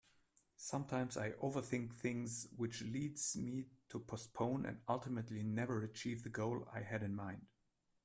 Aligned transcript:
Sometimes 0.57 1.15
I 1.15 1.33
overthink 1.33 1.93
things 1.93 2.47
which 2.57 2.81
leads 2.81 3.37
me 3.37 3.67
to 3.89 3.99
postpone 3.99 4.65
and 4.65 4.81
ultimately 4.89 5.43
never 5.43 5.83
achieve 5.83 6.23
the 6.23 6.29
goal 6.29 6.67
I 6.73 6.81
had 6.81 7.03
in 7.03 7.13
mind. 7.13 7.45